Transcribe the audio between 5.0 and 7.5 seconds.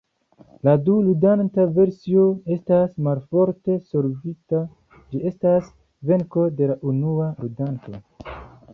ĝi estas venko de la unua